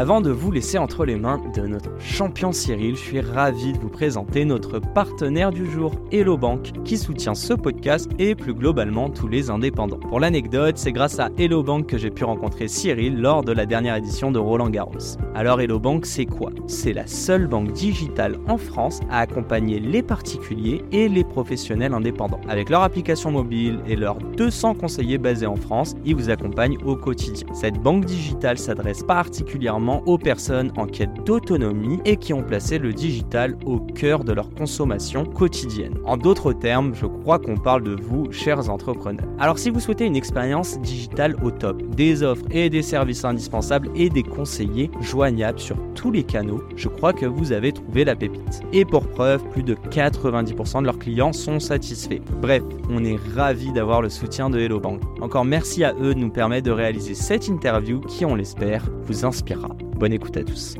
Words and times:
Avant 0.00 0.22
de 0.22 0.30
vous 0.30 0.50
laisser 0.50 0.78
entre 0.78 1.04
les 1.04 1.16
mains 1.16 1.42
de 1.54 1.66
notre 1.66 1.90
champion 2.00 2.52
Cyril, 2.52 2.96
je 2.96 3.02
suis 3.02 3.20
ravi 3.20 3.74
de 3.74 3.78
vous 3.78 3.90
présenter 3.90 4.46
notre 4.46 4.78
partenaire 4.78 5.50
du 5.50 5.70
jour, 5.70 5.92
Hello 6.10 6.38
Bank, 6.38 6.72
qui 6.86 6.96
soutient 6.96 7.34
ce 7.34 7.52
podcast 7.52 8.10
et 8.18 8.34
plus 8.34 8.54
globalement 8.54 9.10
tous 9.10 9.28
les 9.28 9.50
indépendants. 9.50 9.98
Pour 9.98 10.18
l'anecdote, 10.18 10.78
c'est 10.78 10.92
grâce 10.92 11.18
à 11.18 11.28
Hello 11.36 11.62
Bank 11.62 11.84
que 11.84 11.98
j'ai 11.98 12.08
pu 12.08 12.24
rencontrer 12.24 12.66
Cyril 12.66 13.20
lors 13.20 13.44
de 13.44 13.52
la 13.52 13.66
dernière 13.66 13.96
édition 13.96 14.32
de 14.32 14.38
Roland 14.38 14.70
Garros. 14.70 15.18
Alors 15.34 15.60
Hello 15.60 15.78
Bank, 15.78 16.06
c'est 16.06 16.24
quoi? 16.24 16.50
C'est 16.66 16.94
la 16.94 17.06
seule 17.06 17.46
banque 17.46 17.72
digitale 17.72 18.38
en 18.48 18.56
France 18.56 19.00
à 19.10 19.18
accompagner 19.18 19.80
les 19.80 20.02
particuliers 20.02 20.82
et 20.92 21.10
les 21.10 21.24
professionnels 21.24 21.92
indépendants. 21.92 22.40
Avec 22.48 22.70
leur 22.70 22.84
application 22.84 23.32
mobile 23.32 23.80
et 23.86 23.96
leurs 23.96 24.16
200 24.16 24.76
conseillers 24.76 25.18
basés 25.18 25.44
en 25.44 25.56
France, 25.56 25.94
ils 26.06 26.16
vous 26.16 26.30
accompagnent 26.30 26.78
au 26.86 26.96
quotidien. 26.96 27.46
Cette 27.52 27.78
banque 27.82 28.06
digitale 28.06 28.56
s'adresse 28.56 29.02
particulièrement 29.02 29.89
aux 29.98 30.18
personnes 30.18 30.72
en 30.76 30.86
quête 30.86 31.12
d'autonomie 31.24 32.00
et 32.04 32.16
qui 32.16 32.32
ont 32.32 32.42
placé 32.42 32.78
le 32.78 32.92
digital 32.92 33.56
au 33.64 33.78
cœur 33.78 34.24
de 34.24 34.32
leur 34.32 34.50
consommation 34.54 35.24
quotidienne. 35.24 35.98
En 36.04 36.16
d'autres 36.16 36.52
termes, 36.52 36.94
je 36.94 37.06
crois 37.06 37.38
qu'on 37.38 37.56
parle 37.56 37.82
de 37.82 37.96
vous, 38.00 38.30
chers 38.32 38.70
entrepreneurs. 38.70 39.26
Alors 39.38 39.58
si 39.58 39.70
vous 39.70 39.80
souhaitez 39.80 40.06
une 40.06 40.16
expérience 40.16 40.80
digitale 40.80 41.36
au 41.42 41.50
top, 41.50 41.82
des 41.94 42.22
offres 42.22 42.44
et 42.50 42.70
des 42.70 42.82
services 42.82 43.24
indispensables 43.24 43.90
et 43.94 44.08
des 44.08 44.22
conseillers 44.22 44.90
joignables 45.00 45.58
sur 45.58 45.76
tous 45.94 46.10
les 46.10 46.22
canaux, 46.22 46.62
je 46.76 46.88
crois 46.88 47.12
que 47.12 47.26
vous 47.26 47.52
avez 47.52 47.72
trouvé 47.72 48.04
la 48.04 48.16
pépite. 48.16 48.62
Et 48.72 48.84
pour 48.84 49.06
preuve, 49.06 49.42
plus 49.50 49.62
de 49.62 49.74
90% 49.74 50.80
de 50.80 50.86
leurs 50.86 50.98
clients 50.98 51.32
sont 51.32 51.60
satisfaits. 51.60 52.20
Bref, 52.40 52.62
on 52.90 53.04
est 53.04 53.18
ravis 53.34 53.72
d'avoir 53.72 54.02
le 54.02 54.08
soutien 54.08 54.50
de 54.50 54.58
Hello 54.58 54.80
Bank. 54.80 55.00
Encore 55.20 55.44
merci 55.44 55.84
à 55.84 55.94
eux 56.00 56.14
de 56.14 56.20
nous 56.20 56.30
permettre 56.30 56.66
de 56.66 56.72
réaliser 56.72 57.14
cette 57.14 57.48
interview 57.48 58.00
qui, 58.00 58.24
on 58.24 58.34
l'espère, 58.34 58.84
vous 59.04 59.24
inspirera. 59.24 59.70
Bonne 60.00 60.14
écoute 60.14 60.34
à 60.38 60.42
tous. 60.42 60.76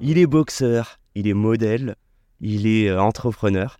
Il 0.00 0.16
est 0.16 0.26
boxeur, 0.26 0.98
il 1.14 1.28
est 1.28 1.34
modèle, 1.34 1.96
il 2.40 2.66
est 2.66 2.88
euh, 2.88 2.98
entrepreneur. 2.98 3.76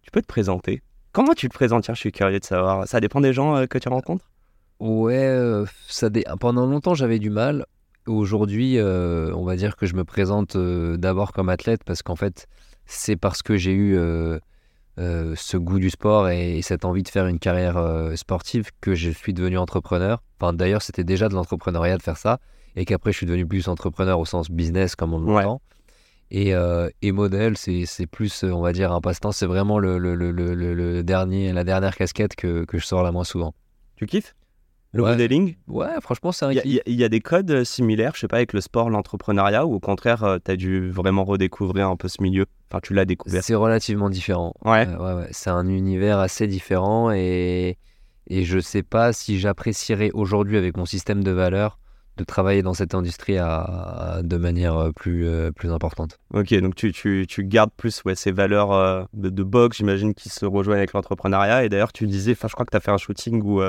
Tu 0.00 0.10
peux 0.10 0.22
te 0.22 0.26
présenter 0.26 0.80
Comment 1.12 1.34
tu 1.34 1.50
te 1.50 1.54
présentes? 1.54 1.84
Je 1.86 1.92
suis 1.92 2.12
curieux 2.12 2.40
de 2.40 2.44
savoir. 2.46 2.88
Ça 2.88 3.00
dépend 3.00 3.20
des 3.20 3.34
gens 3.34 3.54
euh, 3.54 3.66
que 3.66 3.76
tu 3.76 3.90
rencontres? 3.90 4.32
Ouais, 4.80 5.22
euh, 5.22 5.66
ça 5.86 6.08
pendant 6.40 6.64
longtemps 6.64 6.94
j'avais 6.94 7.18
du 7.18 7.28
mal. 7.28 7.66
Aujourd'hui, 8.06 8.78
on 8.80 9.44
va 9.44 9.56
dire 9.56 9.76
que 9.76 9.84
je 9.84 9.94
me 9.94 10.04
présente 10.04 10.56
d'abord 10.56 11.34
comme 11.34 11.50
athlète 11.50 11.84
parce 11.84 12.02
qu'en 12.02 12.16
fait, 12.16 12.46
c'est 12.86 13.16
parce 13.16 13.42
que 13.42 13.58
j'ai 13.58 13.74
eu 13.74 13.98
euh, 14.98 15.34
ce 15.36 15.56
goût 15.56 15.78
du 15.78 15.90
sport 15.90 16.28
et, 16.28 16.62
cette 16.62 16.84
envie 16.84 17.02
de 17.02 17.08
faire 17.08 17.26
une 17.26 17.38
carrière 17.38 17.76
euh, 17.76 18.14
sportive 18.16 18.70
que 18.80 18.94
je 18.94 19.10
suis 19.10 19.34
devenu 19.34 19.58
entrepreneur. 19.58 20.22
Enfin, 20.40 20.52
d'ailleurs, 20.52 20.82
c'était 20.82 21.04
déjà 21.04 21.28
de 21.28 21.34
l'entrepreneuriat 21.34 21.96
de 21.96 22.02
faire 22.02 22.16
ça 22.16 22.38
et 22.76 22.84
qu'après, 22.84 23.12
je 23.12 23.18
suis 23.18 23.26
devenu 23.26 23.46
plus 23.46 23.68
entrepreneur 23.68 24.18
au 24.18 24.24
sens 24.24 24.50
business 24.50 24.96
comme 24.96 25.14
on 25.14 25.18
l'entend. 25.18 25.60
Et, 26.30 26.54
euh, 26.54 26.88
et 27.02 27.12
modèle, 27.12 27.56
c'est 27.56 27.84
c'est 27.86 28.06
plus, 28.06 28.44
on 28.44 28.60
va 28.60 28.72
dire, 28.72 28.92
un 28.92 29.00
passe-temps. 29.00 29.32
C'est 29.32 29.46
vraiment 29.46 29.78
le, 29.78 29.98
le, 29.98 30.14
le, 30.14 30.30
le, 30.32 30.54
le 30.54 31.02
dernier, 31.02 31.52
la 31.52 31.64
dernière 31.64 31.94
casquette 31.96 32.34
que, 32.34 32.64
que 32.64 32.78
je 32.78 32.86
sors 32.86 33.02
la 33.02 33.12
moins 33.12 33.24
souvent. 33.24 33.54
Tu 33.96 34.06
kiffes? 34.06 34.34
Le 34.94 35.02
Ouais. 35.02 35.10
modeling 35.10 35.56
Ouais, 35.66 35.88
franchement, 36.00 36.30
c'est 36.32 36.44
un 36.44 36.52
Il 36.52 36.56
y, 36.56 36.78
a- 36.78 36.82
y 36.86 37.02
y 37.02 37.08
des 37.08 37.20
codes 37.20 37.50
euh, 37.50 37.64
similaires, 37.64 38.12
je 38.14 38.20
sais 38.20 38.28
pas, 38.28 38.36
avec 38.36 38.52
le 38.52 38.60
sport, 38.60 38.88
l'entrepreneuriat, 38.90 39.66
ou 39.66 39.74
au 39.74 39.80
contraire, 39.80 40.38
tu 40.44 40.50
as 40.50 40.56
dû 40.56 40.88
vraiment 40.90 41.24
redécouvrir 41.24 41.88
un 41.88 41.96
peu 41.96 42.08
ce 42.08 42.22
milieu? 42.22 42.46
Enfin, 42.70 42.80
tu 42.80 42.94
l'as 42.94 43.04
découvert. 43.04 43.42
C'est 43.42 43.56
relativement 43.56 44.08
différent. 44.08 44.54
Ouais. 44.64 44.86
Euh, 44.88 44.96
ouais, 44.98 45.22
ouais. 45.22 45.28
C'est 45.32 45.50
un 45.50 45.66
univers 45.68 46.20
assez 46.20 46.46
différent 46.46 47.10
et, 47.12 47.76
et 48.28 48.44
je 48.44 48.58
sais 48.60 48.84
pas 48.84 49.12
si 49.12 49.38
j'apprécierais 49.40 50.10
aujourd'hui 50.14 50.56
avec 50.56 50.76
mon 50.76 50.86
système 50.86 51.24
de 51.24 51.30
valeurs 51.32 51.78
de 52.16 52.22
travailler 52.22 52.62
dans 52.62 52.74
cette 52.74 52.94
industrie 52.94 53.36
à, 53.38 53.56
à- 53.62 54.22
de 54.22 54.36
manière 54.36 54.76
euh, 54.76 54.92
plus, 54.92 55.26
euh, 55.26 55.50
plus 55.50 55.72
importante. 55.72 56.20
Ok, 56.32 56.54
donc 56.60 56.76
tu, 56.76 56.92
tu, 56.92 57.26
tu 57.28 57.42
gardes 57.42 57.72
plus 57.76 58.00
ouais, 58.04 58.14
ces 58.14 58.30
valeurs 58.30 58.70
euh, 58.70 59.02
de, 59.14 59.28
de 59.28 59.42
boxe, 59.42 59.78
j'imagine, 59.78 60.14
qui 60.14 60.28
se 60.28 60.46
rejoignent 60.46 60.78
avec 60.78 60.92
l'entrepreneuriat. 60.92 61.64
Et 61.64 61.68
d'ailleurs, 61.68 61.92
tu 61.92 62.06
disais, 62.06 62.30
enfin, 62.30 62.46
je 62.46 62.52
crois 62.54 62.64
que 62.64 62.70
tu 62.70 62.76
as 62.76 62.80
fait 62.80 62.92
un 62.92 62.98
shooting 62.98 63.42
où 63.42 63.60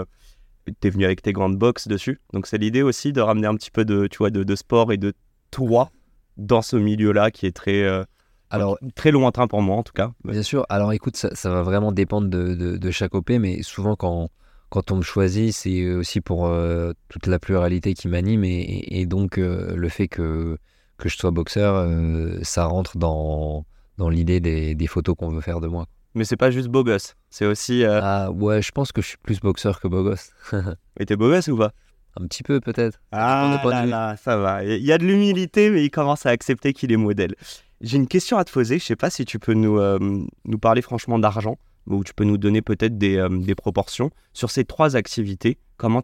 tu 0.65 0.87
es 0.87 0.89
venu 0.89 1.05
avec 1.05 1.21
tes 1.21 1.33
grandes 1.33 1.57
boxes 1.57 1.87
dessus. 1.87 2.19
Donc, 2.33 2.47
c'est 2.47 2.57
l'idée 2.57 2.81
aussi 2.81 3.13
de 3.13 3.21
ramener 3.21 3.47
un 3.47 3.55
petit 3.55 3.71
peu 3.71 3.85
de, 3.85 4.07
tu 4.07 4.17
vois, 4.19 4.29
de, 4.31 4.43
de 4.43 4.55
sport 4.55 4.91
et 4.91 4.97
de 4.97 5.13
toi 5.51 5.91
dans 6.37 6.61
ce 6.61 6.75
milieu-là 6.75 7.31
qui 7.31 7.45
est 7.45 7.55
très, 7.55 7.83
euh, 7.83 8.03
Alors, 8.49 8.77
très 8.95 9.11
lointain 9.11 9.47
pour 9.47 9.61
moi, 9.61 9.77
en 9.77 9.83
tout 9.83 9.93
cas. 9.93 10.11
bien 10.23 10.43
sûr, 10.43 10.65
alors 10.69 10.91
écoute, 10.93 11.15
ça, 11.17 11.33
ça 11.35 11.49
va 11.49 11.61
vraiment 11.63 11.91
dépendre 11.91 12.29
de, 12.29 12.53
de- 12.55 12.77
de 12.77 12.91
chaque 12.91 13.15
OP, 13.15 13.29
mais 13.39 13.61
souvent 13.63 13.95
quand, 13.95 14.29
quand 14.69 14.91
on 14.91 14.97
me 14.97 15.01
choisit, 15.01 15.53
c'est 15.53 15.91
aussi 15.93 16.19
pour 16.21 16.47
euh, 16.47 16.91
toute 17.09 17.27
la 17.27 17.39
pluralité 17.39 17.93
qui 17.93 18.07
m'anime 18.07 18.43
et, 18.43 19.05
donc 19.05 19.37
euh, 19.37 19.75
le 19.75 19.89
fait 19.89 20.07
que, 20.07 20.57
que 20.97 21.07
je 21.09 21.15
sois 21.17 21.31
boxeur, 21.31 21.87
ça 22.43 22.65
rentre 22.65 22.97
dans, 22.97 23.65
dans 23.97 24.09
l'idée 24.09 24.39
des, 24.41 24.75
des 24.75 24.87
photos 24.87 25.15
qu'on 25.17 25.29
veut 25.29 25.41
faire 25.41 25.61
de 25.61 25.67
moi. 25.67 25.85
Mais 26.15 26.23
c'est 26.23 26.37
pas 26.37 26.49
juste 26.49 26.69
beau 26.69 26.83
gosse. 26.83 27.15
C'est 27.29 27.45
aussi. 27.45 27.83
euh, 27.83 27.99
Ah 28.01 28.31
ouais, 28.31 28.61
je 28.61 28.71
pense 28.71 28.91
que 28.93 29.01
je 29.01 29.07
suis 29.09 29.17
plus 29.17 29.39
boxeur 29.41 29.79
que 29.81 29.87
beau 29.87 30.01
gosse. 30.03 30.31
Et 30.99 31.05
t'es 31.05 31.15
beau 31.17 31.29
gosse 31.29 31.49
ou 31.49 31.57
pas? 31.57 31.71
Un 32.17 32.25
petit 32.27 32.43
peu 32.43 32.61
peut-être. 32.61 33.01
Ah 33.11 33.59
de 33.63 33.69
là 33.69 33.85
là, 33.85 34.15
ça 34.15 34.37
va. 34.37 34.63
Il 34.63 34.83
y 34.85 34.93
a 34.93 34.97
de 34.97 35.03
l'humilité, 35.05 35.69
mais 35.69 35.83
il 35.83 35.89
commence 35.89 36.25
à 36.25 36.29
accepter 36.29 36.71
qu'il 36.71 36.93
est 36.93 36.97
modèle. 36.97 37.35
J'ai 37.81 37.97
une 37.97 38.07
question 38.07 38.37
à 38.37 38.45
te 38.45 38.51
poser. 38.53 38.79
Je 38.79 38.85
sais 38.85 38.95
pas 38.95 39.09
si 39.09 39.25
tu 39.25 39.37
peux 39.37 39.53
nous, 39.53 39.77
euh, 39.79 39.99
nous 40.45 40.57
parler 40.57 40.81
franchement 40.81 41.19
d'argent, 41.19 41.57
ou 41.87 42.05
tu 42.05 42.13
peux 42.13 42.23
nous 42.23 42.37
donner 42.37 42.61
peut-être 42.61 42.97
des, 42.97 43.17
euh, 43.17 43.27
des 43.29 43.53
proportions. 43.53 44.09
Sur 44.31 44.49
ces 44.49 44.63
trois 44.63 44.95
activités, 44.95 45.57
comment, 45.75 46.03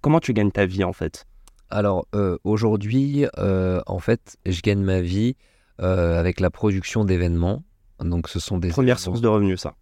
comment 0.00 0.18
tu 0.18 0.32
gagnes 0.32 0.50
ta 0.50 0.66
vie 0.66 0.82
en 0.82 0.92
fait? 0.92 1.24
Alors 1.70 2.06
aujourd'hui, 2.42 3.26
en 3.36 3.98
fait, 4.00 4.36
je 4.46 4.60
gagne 4.62 4.82
ma 4.82 5.00
vie 5.00 5.36
avec 5.78 6.40
la 6.40 6.50
production 6.50 7.04
d'événements. 7.04 7.62
Donc 8.00 8.28
ce 8.28 8.38
sont 8.40 8.58
des 8.58 8.68
Première 8.68 8.98
source 8.98 9.20
de 9.20 9.28
revenus, 9.28 9.60
ça. 9.60 9.74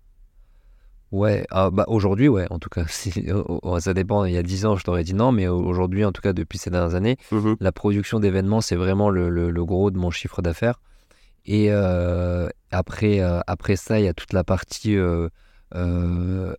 Ouais, 1.13 1.47
ah, 1.51 1.71
bah 1.71 1.85
aujourd'hui, 1.89 2.27
ouais, 2.29 2.47
en 2.51 2.59
tout 2.59 2.69
cas. 2.69 2.85
Si- 2.89 3.13
oh, 3.33 3.61
oh, 3.63 3.79
ça 3.81 3.95
dépend. 3.95 4.25
Il 4.25 4.33
y 4.35 4.39
a 4.39 4.43
10 4.43 4.67
ans, 4.67 4.77
je 4.77 4.85
t'aurais 4.85 5.05
dit 5.05 5.15
non, 5.15 5.31
mais 5.33 5.47
aujourd'hui, 5.47 6.05
en 6.05 6.13
tout 6.13 6.23
cas, 6.23 6.33
depuis 6.33 6.59
ces 6.59 6.71
dernières 6.71 6.95
années, 6.97 7.17
Mhm. 7.31 7.57
la 7.61 7.73
production 7.73 8.19
d'événements, 8.21 8.61
c'est 8.61 8.77
vraiment 8.77 9.11
le, 9.11 9.29
le- 9.31 9.51
le 9.51 9.65
gros 9.65 9.91
de 9.91 9.99
mon 9.99 10.11
chiffre 10.11 10.43
d'affaires. 10.43 10.81
Et 11.47 11.67
euh, 11.71 12.49
après, 12.71 13.21
euh, 13.21 13.41
après 13.47 13.77
ça, 13.77 14.01
il 14.01 14.07
y 14.07 14.09
a 14.09 14.15
toute 14.15 14.33
la 14.33 14.45
partie 14.45 14.97
euh, 14.97 15.29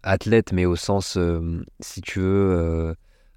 athlète, 0.04 0.52
mais 0.54 0.66
au 0.66 0.76
sens, 0.76 1.18
si 1.80 2.02
tu 2.02 2.20
veux, 2.20 2.96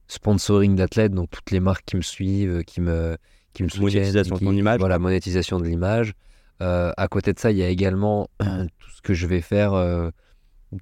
sponsoring 0.09 0.77
d'athlètes, 0.77 1.13
donc 1.13 1.31
toutes 1.31 1.51
les 1.51 1.61
marques 1.61 1.85
qui 1.87 1.97
me 1.97 2.03
suivent, 2.03 2.63
qui 2.65 2.81
me, 2.81 3.17
qui 3.55 3.63
me 3.63 3.69
soutiennent. 3.69 4.03
Monétisation 4.03 4.35
de 4.35 4.39
qui- 4.41 4.45
ton 4.45 4.53
image, 4.53 4.79
Voilà, 4.79 4.99
monétisation 4.99 5.59
de 5.59 5.65
l'image. 5.65 6.15
Euh, 6.61 6.93
à 6.97 7.09
côté 7.09 7.33
de 7.33 7.39
ça, 7.39 7.51
il 7.51 7.57
y 7.59 7.63
a 7.63 7.69
également 7.69 8.29
tout 8.41 8.91
ce 8.91 9.01
que 9.03 9.15
je 9.15 9.27
vais 9.27 9.41
faire 9.41 9.75
euh, 9.75 10.11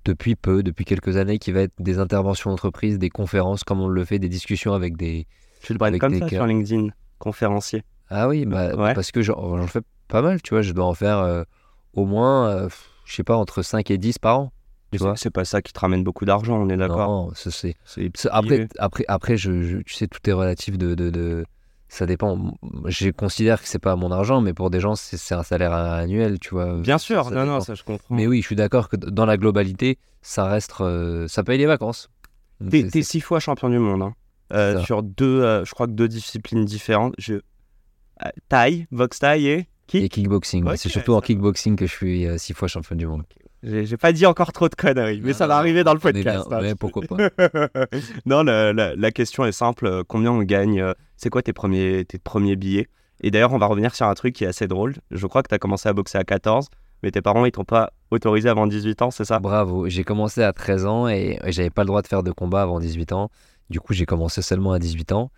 depuis 0.05 0.35
peu, 0.37 0.63
depuis 0.63 0.85
quelques 0.85 1.17
années, 1.17 1.39
qui 1.39 1.53
va 1.53 1.61
être 1.63 1.75
des 1.79 1.99
interventions 1.99 2.51
d'entreprise, 2.51 2.99
des 2.99 3.11
conférences, 3.11 3.63
comme 3.65 3.81
on 3.81 3.89
le 3.89 4.05
fait, 4.05 4.19
des 4.19 4.29
discussions 4.29 4.73
avec 4.73 4.97
des, 4.97 5.27
Tu 5.63 5.75
braines 5.75 5.93
Avec 5.93 6.01
comme 6.01 6.13
des 6.13 6.19
ça 6.21 6.29
sur 6.29 6.47
LinkedIn, 6.47 6.89
conférencier. 7.19 7.83
ah 8.09 8.29
oui, 8.29 8.47
bah, 8.47 8.75
Ouais. 8.75 8.95
parce 8.95 9.11
que 9.13 9.23
j'en 9.23 9.67
fais 9.67 9.81
pas 10.09 10.23
mal, 10.23 10.41
tu 10.43 10.55
vois, 10.55 10.63
je 10.63 10.73
dois 10.73 10.87
en 10.87 10.95
faire 10.95 11.19
euh, 11.19 11.45
au 11.93 12.05
moins, 12.07 12.49
euh, 12.49 12.69
je 13.05 13.15
sais 13.15 13.25
pas, 13.25 13.37
entre 13.37 13.63
5 13.63 13.91
et 13.91 13.99
10 13.99 14.19
par 14.19 14.41
an. 14.41 14.53
Tu 14.93 14.99
C'est, 14.99 15.05
vois 15.05 15.17
c'est 15.17 15.31
pas 15.31 15.45
ça 15.45 15.63
qui 15.63 15.73
te 15.73 15.81
ramène 15.81 16.05
beaucoup 16.05 16.25
d'argent, 16.25 16.57
on 16.63 16.69
est 16.69 16.77
d'accord. 16.77 17.09
Non, 17.09 17.33
c'est... 17.35 17.75
Après, 18.31 18.69
après, 18.79 19.05
après 19.09 19.37
je, 19.37 19.63
je- 19.63 19.79
tu 19.79 19.95
sais, 19.95 20.07
tout 20.07 20.21
est 20.31 20.33
relatif 20.33 20.79
de, 20.79 20.95
de, 20.95 21.11
de- 21.11 21.45
Ça 21.89 22.05
dépend. 22.07 22.55
Je 22.87 23.11
considère 23.11 23.63
que 23.63 23.69
c'est 23.69 23.79
pas 23.79 23.95
mon 23.97 24.11
argent, 24.11 24.41
mais 24.41 24.53
pour 24.53 24.71
des 24.71 24.81
gens, 24.81 24.97
c'est, 24.97 25.35
un 25.35 25.43
salaire 25.45 25.73
annuel, 25.73 26.39
tu 26.41 26.51
vois. 26.51 26.75
Bien 26.81 26.99
sûr, 26.99 27.25
Ça 27.25 27.31
non, 27.31 27.37
non, 27.45 27.45
dépend. 27.55 27.61
ça 27.61 27.75
je 27.75 27.85
comprends. 27.85 28.15
Mais 28.15 28.27
oui, 28.27 28.41
je 28.43 28.47
suis 28.47 28.57
d'accord 28.57 28.89
que 28.89 28.97
dans 28.97 29.25
la 29.27 29.37
globalité, 29.37 29.99
ça 30.21 30.47
reste... 30.47 30.73
euh, 30.81 31.29
ça 31.29 31.45
paye 31.45 31.59
les 31.59 31.67
vacances. 31.67 32.11
T'es, 32.71 32.89
six 33.03 33.21
fois 33.21 33.39
champion 33.39 33.69
du 33.69 33.79
monde, 33.79 34.03
hein. 34.03 34.15
Euh, 34.53 34.83
sur 34.85 35.03
deux, 35.03 35.43
euh, 35.43 35.65
je 35.65 35.73
crois 35.73 35.87
que 35.87 35.93
deux 35.93 36.09
disciplines 36.09 36.65
différentes. 36.65 37.15
Je... 37.19 37.35
taille, 38.49 38.87
boxe 38.91 39.19
taille 39.19 39.47
et 39.49 39.69
qui 39.87 39.99
Et 39.99 40.09
kickboxing. 40.09 40.65
ouais. 40.65 40.77
C'est 40.77 40.89
surtout 40.89 41.15
en 41.15 41.21
kickboxing 41.21 41.77
que 41.77 41.87
je 41.87 41.93
suis 41.93 42.27
six 42.39 42.53
fois 42.55 42.67
champion 42.69 42.97
du 42.97 43.07
monde. 43.07 43.23
J'ai 43.63 43.97
pas 43.97 44.13
dit 44.13 44.27
encore 44.27 44.53
trop 44.53 44.69
de 44.69 44.75
conneries, 44.75 45.21
mais 45.23 45.33
ça 45.33 45.47
va 45.47 45.57
arriver 45.57 45.83
dans 45.83 45.95
le 45.95 46.01
est 46.09 46.13
bien, 46.13 46.23
podcast. 46.43 46.47
hein. 46.53 46.61
ouais, 46.61 46.75
pourquoi 46.75 47.03
pas. 47.03 47.17
non, 48.27 48.43
la, 48.43 48.73
la- 48.73 48.95
la 48.95 49.11
question 49.13 49.45
est 49.45 49.53
simple. 49.53 50.03
Combien 50.09 50.31
on 50.33 50.43
gagne 50.43 50.85
C'est 51.17 51.31
quoi 51.31 51.43
tes 51.43 51.53
premiers, 51.53 52.05
tes 52.05 52.19
premiers 52.19 52.57
billets? 52.57 52.89
Et 53.21 53.31
d'ailleurs, 53.31 53.53
on 53.53 53.59
va 53.59 53.67
revenir 53.67 53.95
sur 53.95 54.07
un 54.07 54.15
truc 54.15 54.35
qui 54.35 54.45
est 54.45 54.49
assez 54.49 54.69
drôle. 54.69 54.95
Je 55.11 55.27
crois 55.27 55.43
que 55.43 55.49
tu 55.49 55.55
as 55.55 55.59
commencé 55.59 55.89
à 55.89 55.93
boxer 55.93 56.19
à 56.19 56.25
14, 56.25 56.69
mais 57.03 57.11
tes 57.11 57.23
parents, 57.23 57.45
ils 57.45 57.53
t'ont 57.53 57.65
pas 57.65 57.93
autorisé 58.11 58.49
avant 58.49 58.67
18 58.67 59.03
ans, 59.03 59.11
c'est 59.11 59.25
ça? 59.25 59.39
Bravo, 59.39 59.89
j'ai 59.89 60.05
commencé 60.05 60.43
à 60.43 60.53
13 60.53 60.87
ans 60.87 61.09
et 61.09 61.39
j'avais 61.47 61.71
pas 61.71 61.83
le 61.83 61.87
droit 61.87 62.03
de 62.03 62.07
faire 62.07 62.23
de 62.23 62.33
combat 62.33 62.63
avant 62.63 62.79
18 62.79 63.13
ans. 63.13 63.31
Du 63.71 63.81
coup, 63.81 63.95
j'ai 63.95 64.07
commencé 64.07 64.43
seulement 64.43 64.73
à 64.73 64.79
18 64.79 65.13
ans. 65.13 65.31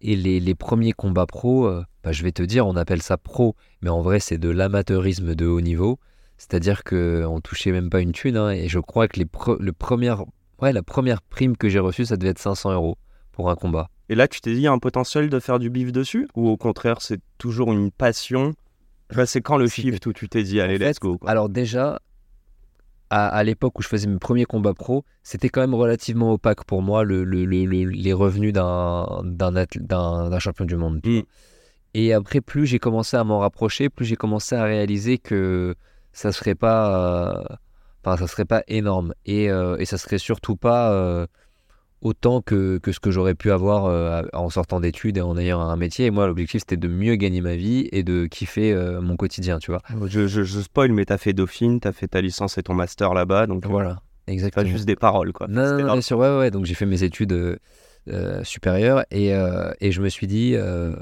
Et 0.00 0.16
les, 0.16 0.54
premiers 0.54 0.92
combats 0.92 1.26
pro, 1.26 1.66
euh, 1.66 1.82
bah, 2.02 2.12
je 2.12 2.22
vais 2.22 2.32
te 2.32 2.42
dire, 2.42 2.66
on 2.66 2.76
appelle 2.76 3.00
ça 3.02 3.16
pro, 3.16 3.56
mais 3.80 3.90
en 3.90 4.02
vrai, 4.02 4.20
c'est 4.20 4.38
de 4.38 4.50
l'amateurisme 4.50 5.34
de 5.34 5.46
haut 5.46 5.60
niveau. 5.60 5.98
C'est-à-dire 6.36 6.84
qu'on 6.84 7.40
touchait 7.42 7.72
même 7.72 7.90
pas 7.90 8.00
une 8.00 8.12
thune. 8.12 8.36
hein, 8.36 8.50
et 8.50 8.68
je 8.68 8.78
crois 8.80 9.08
que 9.08 9.18
les 9.18 9.24
pre- 9.24 9.56
le 9.58 9.72
première, 9.72 10.24
ouais, 10.60 10.72
la 10.72 10.82
première 10.82 11.22
prime 11.22 11.56
que 11.56 11.68
j'ai 11.68 11.78
reçue, 11.78 12.04
ça 12.04 12.16
devait 12.16 12.30
être 12.30 12.38
500 12.38 12.72
euros 12.72 12.98
pour 13.32 13.50
un 13.50 13.54
combat. 13.56 13.88
Et 14.08 14.14
là, 14.14 14.28
tu 14.28 14.40
t'es 14.40 14.52
dit, 14.52 14.60
il 14.60 14.62
y 14.62 14.66
a 14.66 14.72
un 14.72 14.78
potentiel 14.78 15.30
de 15.30 15.40
faire 15.40 15.58
du 15.58 15.70
bif 15.70 15.92
dessus? 15.92 16.28
Ou 16.36 16.48
au 16.48 16.56
contraire, 16.56 17.00
c'est 17.00 17.20
toujours 17.38 17.72
une 17.72 17.90
passion? 17.90 18.54
C'est 19.26 19.40
quand 19.40 19.56
le 19.56 19.66
shift 19.68 20.04
où 20.06 20.12
tu 20.12 20.28
t'es 20.28 20.42
dit, 20.42 20.60
allez, 20.60 20.76
En 20.76 20.88
let's 20.88 20.98
go 20.98 21.18
quoi. 21.18 21.30
Alors 21.30 21.48
déjà, 21.48 22.00
à, 23.10 23.28
à 23.28 23.42
l'époque 23.44 23.78
où 23.78 23.82
je 23.82 23.88
faisais 23.88 24.08
mes 24.08 24.18
premiers 24.18 24.44
combats 24.44 24.74
pro, 24.74 25.04
c'était 25.22 25.48
quand 25.48 25.60
même 25.60 25.74
relativement 25.74 26.32
opaque 26.32 26.64
pour 26.64 26.82
moi 26.82 27.04
le, 27.04 27.24
le- 27.24 27.44
le- 27.44 27.64
le- 27.64 27.90
les 27.90 28.12
revenus 28.12 28.52
d'un 28.52 30.38
champion 30.38 30.64
du 30.64 30.76
monde. 30.76 31.00
Mm. 31.04 31.18
vois. 31.18 31.22
Et 31.94 32.12
après, 32.12 32.40
plus 32.40 32.66
j'ai 32.66 32.78
commencé 32.80 33.16
à 33.16 33.22
m'en 33.24 33.38
rapprocher, 33.38 33.88
plus 33.88 34.04
j'ai 34.04 34.16
commencé 34.16 34.56
à 34.56 34.64
réaliser 34.64 35.18
que 35.18 35.76
ça 36.12 36.32
serait 36.32 36.56
pas, 36.56 37.30
euh, 37.30 37.44
enfin, 38.04 38.16
ça 38.16 38.26
serait 38.26 38.44
pas 38.44 38.64
énorme 38.66 39.14
et, 39.26 39.48
euh, 39.50 39.76
et 39.78 39.84
ça 39.84 39.96
serait 39.96 40.18
surtout 40.18 40.56
pas 40.56 40.92
euh, 40.92 41.26
autant 42.04 42.40
que, 42.42 42.78
que 42.78 42.92
ce 42.92 43.00
que 43.00 43.10
j'aurais 43.10 43.34
pu 43.34 43.50
avoir 43.50 43.86
euh, 43.86 44.22
en 44.34 44.50
sortant 44.50 44.78
d'études 44.78 45.16
et 45.16 45.20
en 45.22 45.36
ayant 45.36 45.60
un 45.60 45.76
métier. 45.76 46.06
Et 46.06 46.10
moi, 46.10 46.26
l'objectif 46.28 46.60
c'était 46.60 46.76
de 46.76 46.86
mieux 46.86 47.16
gagner 47.16 47.40
ma 47.40 47.56
vie 47.56 47.88
et 47.90 48.02
de 48.04 48.26
kiffer 48.26 48.72
euh, 48.72 49.00
mon 49.00 49.16
quotidien, 49.16 49.58
tu 49.58 49.72
vois. 49.72 49.80
Je, 50.06 50.28
je, 50.28 50.42
je 50.44 50.60
spoil, 50.60 50.92
mais 50.92 51.06
t'as 51.06 51.18
fait 51.18 51.32
Dauphine, 51.32 51.80
t'as 51.80 51.92
fait 51.92 52.06
ta 52.06 52.20
licence 52.20 52.58
et 52.58 52.62
ton 52.62 52.74
master 52.74 53.14
là-bas, 53.14 53.46
donc 53.46 53.66
Voilà, 53.66 53.94
pas 54.26 54.32
exactement. 54.32 54.66
juste 54.66 54.84
des 54.84 54.96
paroles 54.96 55.32
quoi. 55.32 55.48
Non, 55.48 55.64
non, 55.78 55.78
non, 55.86 55.92
bien 55.94 56.00
sûr, 56.02 56.18
ouais, 56.18 56.38
ouais. 56.38 56.50
Donc 56.50 56.66
j'ai 56.66 56.74
fait 56.74 56.86
mes 56.86 57.02
études 57.02 57.32
euh, 57.32 57.56
euh, 58.08 58.44
supérieures 58.44 59.04
et, 59.10 59.34
euh, 59.34 59.72
et 59.80 59.90
je 59.90 60.02
me 60.02 60.10
suis 60.10 60.26
dit, 60.26 60.52
euh, 60.54 60.94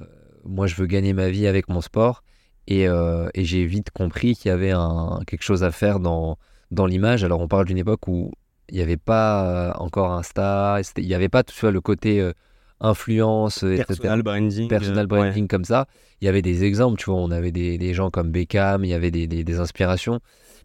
moi 0.45 0.69
je 0.69 0.77
veux 0.77 0.87
gagner 0.87 1.13
ma 1.13 1.29
vie 1.31 1.49
avec 1.49 1.69
mon 1.69 1.81
sport 1.81 2.23
et, 2.69 2.87
euh, 2.87 3.29
et 3.35 3.45
j'ai 3.45 3.65
vite 3.67 3.91
compris 3.91 4.37
qu'il 4.37 4.51
y 4.51 4.53
avait 4.53 4.71
un, 4.71 5.19
quelque 5.27 5.43
chose 5.43 5.65
à 5.65 5.73
faire 5.73 5.99
dans, 5.99 6.39
dans 6.71 6.87
l'image. 6.87 7.25
Alors 7.25 7.41
on 7.41 7.49
parle 7.49 7.65
d'une 7.67 7.79
époque 7.79 8.07
où 8.07 8.31
il 8.69 8.77
n'y 8.77 8.81
avait 8.83 8.97
pas 8.97 9.45
euh, 9.71 9.73
encore 9.79 10.13
Insta, 10.13 10.81
il 10.97 11.07
n'y 11.07 11.15
avait 11.15 11.29
pas 11.29 11.43
tu 11.43 11.59
vois, 11.61 11.71
le 11.71 11.81
côté 11.81 12.21
euh, 12.21 12.33
influence, 12.81 13.63
etc. 13.63 13.85
Personal 13.87 14.23
branding. 14.23 14.69
Personal 14.69 15.05
euh, 15.05 15.07
branding 15.07 15.49
comme 15.49 15.65
ça. 15.65 15.87
Il 16.21 16.25
y 16.27 16.29
avait 16.29 16.43
des 16.43 16.65
exemples, 16.65 16.99
tu 16.99 17.07
vois, 17.11 17.21
on 17.21 17.31
avait 17.31 17.53
des, 17.53 17.79
des 17.79 17.95
gens 17.95 18.11
comme 18.11 18.31
Beckham, 18.31 18.85
il 18.85 18.89
y 18.89 18.95
avait 18.95 19.11
des, 19.11 19.27
des- 19.27 19.45
des 19.45 19.59
inspirations. 19.61 20.21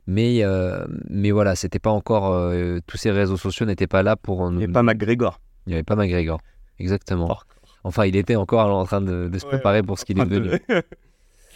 Mais, 0.07 0.43
euh, 0.43 0.85
mais 1.09 1.31
voilà, 1.31 1.55
c'était 1.55 1.79
pas 1.79 1.89
encore. 1.91 2.31
euh, 2.33 2.79
tous 2.87 2.97
ces 2.97 3.11
réseaux 3.11 3.37
sociaux 3.37 3.65
n'étaient 3.65 3.87
pas 3.87 4.03
là 4.03 4.15
pour. 4.15 4.39
ouais. 4.41 4.51
nous- 4.51 4.61
Et 4.61 4.67
pas 4.67 4.83
McGregor. 4.83 5.39
Il 5.65 5.71
n'y 5.71 5.73
avait 5.75 5.83
pas 5.83 5.95
McGregor. 5.95 6.39
Exactement. 6.79 7.37
Enfin, 7.83 8.05
il 8.05 8.15
était 8.15 8.35
encore 8.35 8.67
en 8.73 8.85
train 8.85 9.01
de, 9.01 9.27
de 9.27 9.37
se 9.39 9.43
Ouais, 9.45 9.51
préparer 9.51 9.81
pour 9.83 9.99
ce 9.99 10.05
qu'il 10.05 10.19
est 10.19 10.25
devenu. 10.25 10.59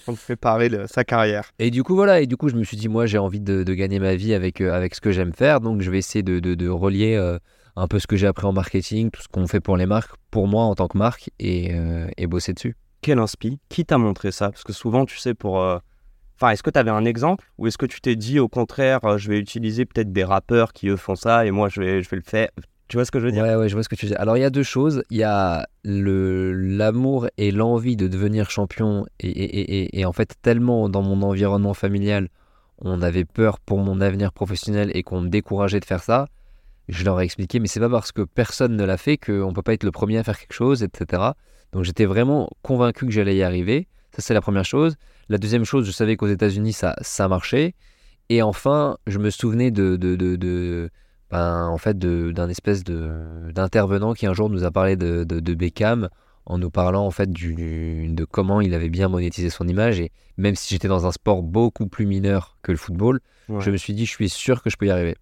On 0.07 0.13
préparer 0.15 0.69
le- 0.69 0.87
sa 0.87 1.03
carrière. 1.03 1.51
Et 1.59 1.71
du 1.71 1.83
coup, 1.83 1.95
voilà, 1.95 2.21
et 2.21 2.27
du 2.27 2.37
coup, 2.37 2.49
je 2.49 2.55
me 2.55 2.63
suis 2.63 2.77
dit, 2.77 2.87
moi, 2.89 3.05
j'ai 3.05 3.17
envie 3.17 3.39
de, 3.39 3.63
de 3.63 3.73
gagner 3.73 3.99
ma 3.99 4.15
vie 4.15 4.33
avec, 4.33 4.61
euh, 4.61 4.73
avec 4.73 4.95
ce 4.95 5.01
que 5.01 5.11
j'aime 5.11 5.33
faire. 5.33 5.59
Donc, 5.61 5.81
je 5.81 5.91
vais 5.91 5.97
essayer 5.99 6.23
de, 6.23 6.39
de- 6.39 6.55
de 6.55 6.67
relier 6.69 7.15
euh, 7.15 7.37
un 7.75 7.87
peu 7.87 7.99
ce 7.99 8.07
que 8.07 8.15
j'ai 8.17 8.27
appris 8.27 8.45
en 8.47 8.53
marketing, 8.53 9.11
tout 9.11 9.21
ce 9.21 9.27
qu'on 9.27 9.47
fait 9.47 9.59
pour 9.59 9.77
les 9.77 9.85
marques, 9.85 10.15
pour 10.31 10.47
moi 10.47 10.63
en 10.63 10.75
tant 10.75 10.87
que 10.87 10.97
marque, 10.97 11.29
et, 11.39 11.73
euh, 11.73 12.07
et 12.17 12.27
bosser 12.27 12.53
dessus. 12.53 12.75
Quel 13.01 13.19
inspi 13.19 13.59
Qui 13.69 13.85
t'a 13.85 13.97
montré 13.97 14.31
ça? 14.31 14.49
Parce 14.51 14.63
que 14.63 14.73
souvent, 14.73 15.05
tu 15.05 15.17
sais, 15.17 15.33
pour. 15.33 15.61
euh, 15.61 15.77
Enfin, 16.37 16.53
est-ce 16.53 16.63
que 16.63 16.71
tu 16.71 16.79
avais 16.79 16.89
un 16.89 17.05
exemple? 17.05 17.45
Ou 17.59 17.67
est-ce 17.67 17.77
que 17.77 17.85
tu 17.85 18.01
t'es 18.01 18.15
dit, 18.15 18.39
au 18.39 18.47
contraire, 18.47 19.05
euh, 19.05 19.17
je 19.19 19.29
vais 19.29 19.37
utiliser 19.37 19.85
peut-être 19.85 20.11
des 20.11 20.23
rappeurs 20.23 20.73
qui, 20.73 20.87
eux, 20.87 20.95
font 20.95 21.13
ça 21.15 21.45
et 21.45 21.51
moi, 21.51 21.69
je 21.69 21.79
vais, 21.79 22.01
je 22.01 22.09
vais 22.09 22.17
le 22.17 22.23
faire 22.25 22.49
Tu 22.91 22.97
vois 22.97 23.05
ce 23.05 23.11
que 23.11 23.21
je 23.21 23.25
veux 23.27 23.31
dire? 23.31 23.43
Ouais, 23.43 23.55
ouais, 23.55 23.69
je 23.69 23.73
vois 23.73 23.83
ce 23.83 23.87
que 23.87 23.95
tu 23.95 24.05
veux. 24.05 24.19
Alors, 24.19 24.35
il 24.35 24.41
y 24.41 24.43
a 24.43 24.49
deux 24.49 24.63
choses. 24.63 25.01
Il 25.11 25.15
y 25.17 25.23
a 25.23 25.65
le 25.85 26.51
l'amour 26.51 27.29
et 27.37 27.51
l'envie 27.51 27.95
de 27.95 28.09
devenir 28.09 28.49
champion. 28.49 29.05
Et, 29.21 29.29
et, 29.29 29.61
et- 29.85 29.99
et- 30.01 30.05
en 30.05 30.11
fait, 30.11 30.35
tellement 30.41 30.89
dans 30.89 31.01
mon 31.01 31.21
environnement 31.21 31.73
familial, 31.73 32.27
on 32.79 33.01
avait 33.01 33.23
peur 33.23 33.61
pour 33.61 33.77
mon 33.79 34.01
avenir 34.01 34.33
professionnel 34.33 34.91
et 34.93 35.03
qu'on 35.03 35.21
me 35.21 35.29
décourageait 35.29 35.79
de 35.79 35.85
faire 35.85 36.03
ça. 36.03 36.27
Je 36.89 37.05
leur 37.05 37.21
ai 37.21 37.23
expliqué, 37.23 37.61
mais 37.61 37.67
c'est 37.67 37.79
pas 37.79 37.87
parce 37.89 38.11
que 38.11 38.23
personne 38.23 38.75
ne 38.75 38.83
l'a 38.83 38.97
fait 38.97 39.15
qu'on 39.17 39.53
peut 39.53 39.61
pas 39.61 39.71
être 39.71 39.85
le 39.85 39.91
premier 39.91 40.17
à 40.17 40.23
faire 40.25 40.37
quelque 40.37 40.51
chose, 40.51 40.83
etc. 40.83 41.35
Donc, 41.71 41.85
j'étais 41.85 42.05
vraiment 42.05 42.49
convaincu 42.61 43.05
que 43.05 43.11
j'allais 43.13 43.37
y 43.37 43.43
arriver. 43.43 43.87
Ça, 44.13 44.21
c'est 44.21 44.33
la 44.33 44.41
première 44.41 44.65
chose. 44.65 44.97
La 45.29 45.37
deuxième 45.37 45.63
chose, 45.63 45.85
je 45.85 45.91
savais 45.91 46.17
qu'aux 46.17 46.27
États-Unis, 46.27 46.73
ça, 46.73 46.97
ça 46.99 47.29
marchait. 47.29 47.73
Et 48.27 48.41
enfin, 48.41 48.97
je 49.07 49.17
me 49.17 49.29
souvenais 49.29 49.71
de, 49.71 49.95
de, 49.95 50.17
de- 50.17 50.89
ben, 51.31 51.67
en 51.67 51.77
fait, 51.77 51.97
d'un 51.97 52.49
espèce 52.49 52.83
de 52.83 53.09
d'intervenant 53.53 54.13
qui 54.13 54.25
un 54.27 54.33
jour 54.33 54.49
nous 54.49 54.63
a 54.63 54.71
parlé 54.71 54.95
de, 54.95 55.23
de, 55.23 55.39
de 55.39 55.53
Beckham 55.53 56.09
en 56.45 56.57
nous 56.57 56.69
parlant 56.71 57.05
en 57.05 57.11
fait 57.11 57.31
du, 57.31 58.07
de 58.09 58.25
comment 58.25 58.61
il 58.61 58.73
avait 58.73 58.89
bien 58.89 59.07
monétisé 59.07 59.49
son 59.49 59.67
image. 59.67 59.99
Et 59.99 60.11
même 60.37 60.55
si 60.55 60.73
j'étais 60.73 60.87
dans 60.87 61.05
un 61.05 61.11
sport 61.11 61.43
beaucoup 61.43 61.87
plus 61.87 62.05
mineur 62.05 62.57
que 62.63 62.71
le 62.71 62.77
football, 62.77 63.19
Ouais. 63.49 63.59
je 63.61 63.71
me 63.71 63.75
suis 63.77 63.93
dit, 63.93 64.05
je 64.05 64.11
suis 64.11 64.29
sûr 64.29 64.61
que 64.63 64.69
je 64.69 64.77
peux 64.77 64.85
y 64.85 64.91
arriver. 64.91 65.17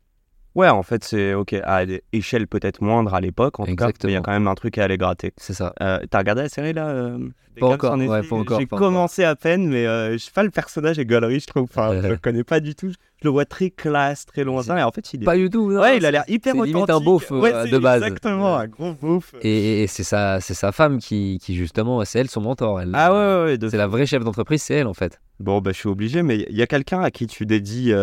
Ouais, 0.60 0.68
en 0.70 0.84
fait, 0.84 1.04
c'est 1.06 1.34
ok, 1.34 1.56
à 1.64 1.86
des 1.86 2.04
échelles 2.12 2.48
peut-être 2.48 2.82
moindres 2.82 3.14
à 3.14 3.22
l'époque, 3.22 3.60
en 3.60 3.66
tout 3.66 3.76
cas, 3.76 3.88
mais 3.88 3.94
il 4.04 4.10
y 4.12 4.16
a 4.16 4.18
Exactement. 4.18 4.22
quand 4.24 4.32
même 4.32 4.48
un 4.48 4.56
truc 4.56 4.78
à 4.78 4.84
aller 4.84 4.98
gratter. 4.98 5.32
C'est 5.38 5.54
ça. 5.54 5.74
Euh, 5.82 6.00
T'as 6.10 6.18
regardé 6.20 6.42
la 6.42 6.50
série 6.50 6.74
là 6.74 6.88
euh, 6.90 7.18
Pas 7.60 7.68
encore, 7.68 7.96
ouais, 7.98 8.08
pas 8.08 8.22
J'ai 8.22 8.34
encore. 8.36 8.60
commencé 8.70 9.24
à 9.24 9.36
peine, 9.36 9.68
mais 9.70 9.86
euh, 9.86 10.14
je 10.14 10.18
sais 10.18 10.32
pas, 10.32 10.44
le 10.44 10.50
personnage 10.50 11.00
est 11.00 11.06
galerie, 11.06 11.40
je 11.40 11.48
trouve. 11.48 11.64
Enfin, 11.64 11.94
je 12.04 12.08
le 12.08 12.18
connais 12.18 12.44
pas 12.44 12.60
du 12.60 12.76
tout. 12.76 12.90
Je 12.90 13.28
le 13.28 13.30
vois 13.32 13.46
très 13.46 13.70
classe, 13.70 14.26
très 14.26 14.44
lointain, 14.44 14.78
et 14.78 14.84
en 14.84 14.92
fait, 14.92 15.14
il 15.14 15.22
est. 15.22 15.26
Pas 15.26 15.38
du 15.38 15.50
tout. 15.50 15.72
non, 15.72 15.80
ouais, 15.82 15.98
il 15.98 16.06
a 16.06 16.12
l'air 16.12 16.24
hyper 16.28 16.54
c'est 16.56 16.62
limite 16.66 16.76
authentique. 16.84 17.02
un 17.02 17.06
beauf, 17.06 17.32
Ouais, 17.32 17.54
euh, 17.54 17.64
c'est 17.66 17.72
de 17.72 17.78
base. 17.78 18.02
Exactement, 18.04 18.58
un 18.58 18.68
gros 18.68 18.94
beauf. 18.94 19.36
Et, 19.42 19.84
et 19.84 19.88
c'est 19.88 20.04
sa, 20.04 20.42
c'est 20.42 20.54
sa 20.54 20.72
femme 20.72 21.00
qui, 21.00 21.38
qui 21.42 21.56
justement, 21.56 22.04
c'est 22.06 22.20
elle 22.20 22.30
son 22.30 22.42
mentor. 22.42 22.82
Elle, 22.82 22.92
Ah 22.94 23.14
ouais, 23.14 23.18
ouais, 23.54 23.58
ouais. 23.62 23.70
C'est 23.70 23.78
la 23.78 23.88
vraie 23.88 24.06
chef 24.06 24.24
d'entreprise, 24.24 24.62
c'est 24.62 24.74
elle 24.76 24.88
en 24.88 24.94
fait. 24.94 25.20
Bon, 25.40 25.60
bah, 25.62 25.72
je 25.74 25.78
suis 25.78 25.90
obligé, 25.90 26.22
mais 26.24 26.46
il 26.50 26.56
y 26.58 26.62
a 26.62 26.68
quelqu'un 26.68 27.02
à 27.02 27.12
qui 27.12 27.28
tu 27.28 27.46
dédies, 27.46 27.94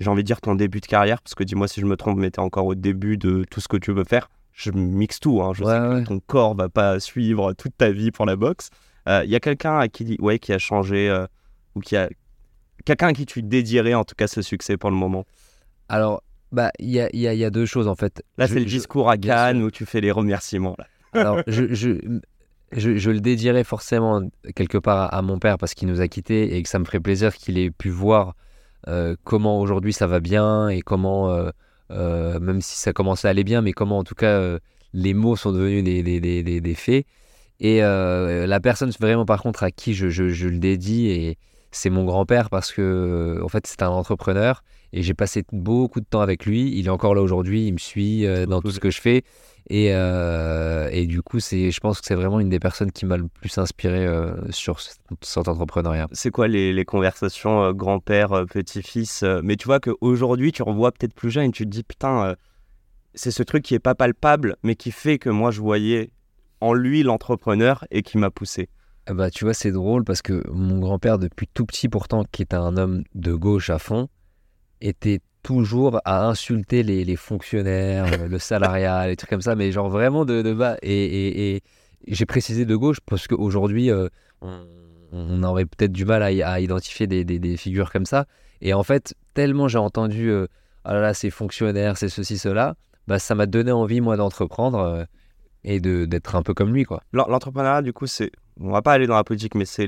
j'ai 0.00 0.08
envie 0.10 0.22
de 0.22 0.26
dire 0.26 0.40
ton 0.40 0.54
début 0.54 0.80
de 0.80 0.86
carrière, 0.86 1.20
parce 1.22 1.34
que 1.34 1.44
dis-moi 1.44 1.68
si 1.68 1.80
je 1.80 1.86
me 1.86 1.96
trompe, 1.96 2.18
mais 2.18 2.30
t'es 2.30 2.40
encore 2.40 2.66
au 2.66 2.74
début 2.74 3.16
de 3.18 3.44
tout 3.50 3.60
ce 3.60 3.68
que 3.68 3.76
tu 3.76 3.92
veux 3.92 4.04
faire. 4.04 4.28
Je 4.52 4.70
mixe 4.72 5.20
tout, 5.20 5.40
hein. 5.42 5.52
je 5.54 5.62
Ouais, 5.62 5.72
sais 5.72 6.02
que 6.02 6.08
ton 6.08 6.20
corps 6.20 6.54
va 6.54 6.68
pas 6.68 6.98
suivre 7.00 7.52
toute 7.52 7.76
ta 7.78 7.90
vie 7.90 8.10
pour 8.10 8.26
la 8.26 8.36
boxe. 8.36 8.70
Euh, 9.08 9.22
Il 9.24 9.30
y 9.30 9.36
a 9.36 9.40
quelqu'un 9.40 9.78
à 9.78 9.88
qui, 9.88 10.16
ouais, 10.20 10.38
qui 10.38 10.52
a 10.52 10.58
changé, 10.58 11.08
euh, 11.08 11.26
ou 11.74 11.80
qui 11.80 11.96
a. 11.96 12.08
Quelqu'un 12.84 13.08
à 13.08 13.12
qui 13.12 13.26
tu 13.26 13.42
dédierais 13.42 13.94
en 13.94 14.04
tout 14.04 14.14
cas 14.14 14.26
ce 14.26 14.42
succès 14.42 14.76
pour 14.76 14.90
le 14.90 14.96
moment? 14.96 15.24
Alors, 15.88 16.22
bah, 16.52 16.70
il 16.78 16.90
y 16.90 17.00
a, 17.00 17.08
il 17.12 17.20
y 17.20 17.28
a- 17.28 17.34
il 17.34 17.38
y 17.38 17.44
a 17.44 17.50
deux 17.50 17.66
choses 17.66 17.88
en 17.88 17.94
fait. 17.94 18.22
Là, 18.38 18.48
c'est 18.48 18.58
le 18.58 18.64
discours 18.64 19.08
à 19.10 19.16
Cannes 19.16 19.62
où 19.62 19.70
tu 19.70 19.86
fais 19.86 20.00
les 20.00 20.10
remerciements. 20.10 20.76
Là. 20.78 20.86
Alors, 21.20 21.42
je, 21.46 21.72
je, 21.74 21.90
je, 22.72 22.96
je 22.96 23.10
le 23.10 23.20
dédierais 23.20 23.64
forcément 23.64 24.22
quelque 24.54 24.78
part 24.78 24.98
à, 24.98 25.06
à 25.18 25.22
mon 25.22 25.38
père 25.38 25.58
parce 25.58 25.74
qu'il 25.74 25.88
nous 25.88 26.00
a 26.00 26.08
quittés 26.08 26.56
et 26.56 26.62
que 26.62 26.68
ça 26.68 26.78
me 26.78 26.84
ferait 26.84 27.00
plaisir 27.00 27.34
qu'il 27.34 27.58
ait 27.58 27.70
pu 27.70 27.88
voir 27.90 28.28
euh, 28.28 28.32
comment 29.24 29.60
aujourd'hui 29.60 29.92
ça 29.92 30.06
va 30.06 30.20
bien 30.20 30.68
et 30.68 30.80
comment, 30.82 31.30
euh, 31.30 31.50
euh, 31.90 32.38
même 32.40 32.60
si 32.60 32.78
ça 32.78 32.92
commençait 32.92 33.28
à 33.28 33.30
aller 33.32 33.44
bien, 33.44 33.62
mais 33.62 33.72
comment 33.72 33.98
en 33.98 34.04
tout 34.04 34.14
cas 34.14 34.38
euh, 34.38 34.58
les 34.92 35.14
mots 35.14 35.36
sont 35.36 35.52
devenus 35.52 35.84
des, 35.84 36.02
des, 36.02 36.20
des, 36.20 36.42
des- 36.42 36.60
des 36.60 36.74
faits. 36.74 37.06
Et 37.60 37.82
euh, 37.84 38.46
la 38.46 38.60
personne 38.60 38.90
vraiment 39.00 39.26
par 39.26 39.42
contre 39.42 39.62
à 39.64 39.70
qui 39.70 39.92
je, 39.94 40.08
je, 40.08 40.28
je 40.30 40.48
le 40.48 40.58
dédie, 40.58 41.08
et 41.10 41.38
c'est 41.72 41.90
mon 41.90 42.04
grand-père 42.04 42.48
parce 42.50 42.72
que 42.72 43.38
en 43.42 43.48
fait 43.48 43.66
c'est 43.66 43.82
un 43.82 43.88
entrepreneur 43.90 44.62
et 44.92 45.02
j'ai 45.02 45.14
passé 45.14 45.44
beaucoup 45.52 46.00
de 46.00 46.06
temps 46.06 46.20
avec 46.22 46.46
lui. 46.46 46.72
Il 46.78 46.86
est 46.86 46.90
encore 46.90 47.14
là 47.14 47.22
aujourd'hui, 47.22 47.66
il 47.66 47.72
me 47.74 47.78
suit 47.78 48.26
euh, 48.26 48.46
dans 48.46 48.60
tout 48.60 48.70
ce 48.70 48.80
que 48.80 48.90
je 48.90 49.00
fais. 49.00 49.22
Et, 49.72 49.94
euh, 49.94 50.88
et 50.90 51.06
du 51.06 51.22
coup, 51.22 51.38
c'est, 51.38 51.70
je 51.70 51.78
pense 51.78 52.00
que 52.00 52.06
c'est 52.06 52.16
vraiment 52.16 52.40
une 52.40 52.48
des 52.48 52.58
personnes 52.58 52.90
qui 52.90 53.06
m'a 53.06 53.16
le 53.16 53.28
plus 53.28 53.56
inspiré 53.56 54.04
euh, 54.04 54.34
sur 54.50 54.80
ce- 54.80 54.94
cet 55.22 55.46
entrepreneuriat. 55.46 56.08
C'est 56.10 56.32
quoi 56.32 56.48
les, 56.48 56.72
les 56.72 56.84
conversations 56.84 57.62
euh, 57.62 57.72
grand-père, 57.72 58.44
petit-fils 58.50 59.24
Mais 59.44 59.54
tu 59.56 59.66
vois 59.66 59.78
qu'aujourd'hui, 59.78 60.50
tu 60.50 60.64
revois 60.64 60.90
peut-être 60.90 61.14
plus 61.14 61.30
jeune 61.30 61.44
et 61.50 61.52
tu 61.52 61.64
te 61.64 61.68
dis, 61.70 61.84
putain, 61.84 62.34
c'est 63.14 63.30
ce 63.30 63.44
truc 63.44 63.62
qui 63.62 63.74
est 63.74 63.78
pas 63.80 63.94
palpable, 63.94 64.56
mais 64.64 64.74
qui 64.74 64.90
fait 64.90 65.18
que 65.18 65.30
moi, 65.30 65.52
je 65.52 65.60
voyais 65.60 66.10
en 66.60 66.74
lui 66.74 67.04
l'entrepreneur 67.04 67.84
et 67.92 68.02
qui 68.02 68.18
m'a 68.18 68.30
poussé. 68.30 68.68
Ah 69.06 69.14
Bah, 69.14 69.30
tu 69.30 69.44
vois, 69.44 69.54
c'est 69.54 69.72
drôle 69.72 70.04
parce 70.04 70.20
que 70.20 70.42
mon 70.50 70.80
grand-père, 70.80 71.18
depuis 71.18 71.46
tout 71.46 71.64
petit 71.64 71.88
pourtant, 71.88 72.24
qui 72.32 72.42
est 72.42 72.54
un 72.54 72.76
homme 72.76 73.04
de 73.14 73.34
gauche 73.34 73.70
à 73.70 73.78
fond, 73.78 74.08
était 74.80 75.20
toujours 75.42 76.00
à 76.04 76.26
insulter 76.26 76.82
les, 76.82 77.16
fonctionnaires, 77.16 78.06
euh, 78.12 78.28
le 78.28 78.38
salariat, 78.38 79.06
les 79.08 79.16
trucs 79.16 79.30
comme 79.30 79.40
ça, 79.40 79.54
mais 79.54 79.72
genre 79.72 79.88
vraiment 79.88 80.24
de, 80.24 80.42
de 80.42 80.52
bas. 80.52 80.76
Et, 80.82 81.62
j'ai 82.06 82.26
précisé 82.26 82.64
de 82.64 82.76
gauche 82.76 82.98
parce 83.04 83.28
qu'aujourd'hui, 83.28 83.90
euh, 83.90 84.08
on, 85.12 85.42
aurait 85.42 85.66
peut-être 85.66 85.92
du 85.92 86.04
mal 86.04 86.22
à, 86.22 86.60
identifier 86.60 87.06
des, 87.06 87.56
figures 87.56 87.92
comme 87.92 88.06
ça. 88.06 88.26
Et 88.62 88.72
en 88.72 88.82
fait, 88.82 89.14
tellement 89.34 89.68
j'ai 89.68 89.78
entendu 89.78 90.32
ah 90.84 90.94
là 90.94 91.00
là, 91.00 91.14
c'est 91.14 91.30
fonctionnaire, 91.30 91.98
c'est 91.98 92.08
ceci, 92.08 92.38
cela, 92.38 92.74
bah, 93.06 93.18
ça 93.18 93.34
m'a 93.34 93.46
donné 93.46 93.70
envie, 93.70 94.00
moi, 94.00 94.16
d'entreprendre 94.16 95.06
et 95.64 95.80
d'être 95.80 96.36
un 96.36 96.42
peu 96.42 96.54
comme 96.54 96.72
lui. 96.72 96.84
quoi. 96.84 97.02
L'entrepreneuriat, 97.12 97.82
du 97.82 97.92
coup, 97.92 98.06
c'est. 98.06 98.30
On 98.62 98.70
va 98.70 98.82
pas 98.82 98.92
aller 98.92 99.06
dans 99.06 99.14
la 99.16 99.24
politique, 99.24 99.54
mais 99.54 99.64
c'est 99.64 99.86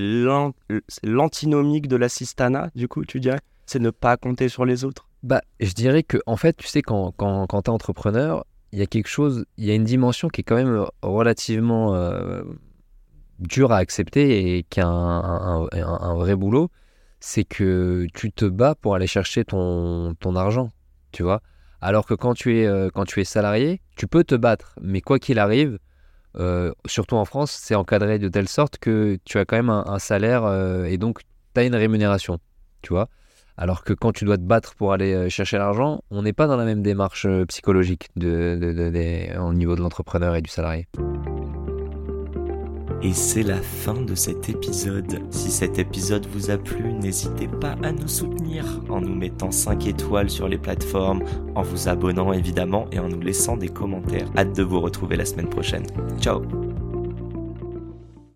l'antinomique 1.03 1.89
de 1.89 1.97
l'assistanat, 1.97 2.71
du 2.75 2.89
coup, 2.89 3.05
tu 3.05 3.21
dirais? 3.21 3.41
C'est 3.67 3.81
ne 3.81 3.91
pas 3.91 4.17
compter 4.17 4.49
sur 4.49 4.65
les 4.65 4.85
autres? 4.85 5.09
Bah, 5.23 5.43
je 5.61 5.73
dirais 5.73 6.03
que, 6.03 6.19
en 6.27 6.37
fait, 6.37 6.57
tu 6.57 6.67
sais, 6.67 6.83
quand, 6.83 7.13
quand, 7.17 7.47
quand 7.47 7.63
tu 7.63 7.71
es 7.71 7.75
entrepreneur, 7.75 8.45
il 8.73 8.79
y 8.79 8.83
a 8.83 8.87
quelque 8.87 9.09
chose, 9.09 9.45
il 9.57 9.65
y 9.65 9.71
a 9.71 9.75
une 9.75 9.85
dimension 9.85 10.29
qui 10.29 10.41
est 10.41 10.45
quand 10.45 10.57
même 10.57 10.87
relativement 11.03 11.95
euh, 11.95 12.43
dure 13.39 13.73
à 13.73 13.77
accepter 13.77 14.57
et 14.57 14.63
qui 14.65 14.81
a 14.81 14.87
un, 14.89 16.15
vrai 16.15 16.35
boulot. 16.37 16.71
C'est 17.21 17.45
que 17.45 18.07
tu 18.15 18.33
te 18.33 18.45
bats 18.45 18.75
pour 18.75 18.95
aller 18.97 19.07
chercher 19.07 19.45
ton, 19.45 20.15
ton 20.19 20.35
argent, 20.35 20.71
tu 21.13 21.23
vois. 21.23 21.41
Alors 21.81 22.07
que 22.07 22.15
quand 22.15 22.35
tu 22.35 22.59
es, 22.59 22.67
euh, 22.67 22.91
quand 22.93 23.05
tu 23.05 23.21
es 23.21 23.25
salarié, 23.25 23.81
tu 23.97 24.07
peux 24.07 24.25
te 24.25 24.35
battre, 24.35 24.75
mais 24.81 25.01
quoi 25.01 25.19
qu'il 25.19 25.39
arrive, 25.39 25.79
euh, 26.39 26.73
surtout 26.87 27.17
en 27.17 27.25
France, 27.25 27.51
c'est 27.51 27.75
encadré 27.75 28.19
de 28.19 28.29
telle 28.29 28.49
sorte 28.49 28.79
que 28.79 29.19
tu 29.25 29.39
as 29.39 29.45
quand 29.45 29.57
même 29.57 29.71
un, 29.71 29.99
salaire 29.99 30.45
euh, 30.45 30.85
et 30.85 30.97
donc 30.97 31.21
tu 31.55 31.61
as 31.61 31.65
une 31.65 31.75
rémunération, 31.75 32.39
tu 32.83 32.93
vois. 32.93 33.09
Alors 33.57 33.85
que 33.85 33.93
quand 33.93 34.13
tu 34.13 34.25
dois 34.25 34.37
te 34.37 34.43
battre 34.43 34.75
pour 34.75 34.93
aller 34.93 35.29
chercher 35.31 35.59
l'argent, 35.59 36.03
on 36.11 36.23
n'est 36.23 36.33
pas 36.33 36.47
dans 36.47 36.57
la 36.57 36.65
même 36.65 36.83
démarche 36.83 37.27
psychologique 37.49 38.09
de, 38.17 39.39
au 39.39 39.53
niveau 39.53 39.77
de 39.77 39.81
l'entrepreneur 39.81 40.35
et 40.37 40.43
du 40.43 40.51
salarié. 40.51 40.89
Et 43.05 43.13
c'est 43.13 43.43
la 43.43 43.57
fin 43.57 44.01
de 44.01 44.15
cet 44.15 44.49
épisode. 44.49 45.19
Si 45.31 45.51
cet 45.51 45.81
épisode 45.81 46.25
vous 46.27 46.51
a 46.51 46.57
plu, 46.57 46.93
n'hésitez 46.93 47.49
pas 47.49 47.75
à 47.83 47.91
nous 47.91 48.07
soutenir 48.07 48.65
en 48.89 49.01
nous 49.01 49.15
mettant 49.15 49.51
5 49.51 49.89
étoiles 49.89 50.31
sur 50.31 50.47
les 50.47 50.59
plateformes, 50.59 51.25
en 51.57 51.63
vous 51.63 51.89
abonnant 51.89 52.33
évidemment 52.33 52.87
et 52.93 53.01
en 53.01 53.09
nous 53.09 53.21
laissant 53.21 53.57
des 53.57 53.69
commentaires. 53.69 54.29
Hâte 54.37 54.57
de 54.57 54.63
vous 54.63 54.81
retrouver 54.81 55.17
la 55.17 55.25
semaine 55.25 55.49
prochaine. 55.49 55.87
Ciao 56.21 56.43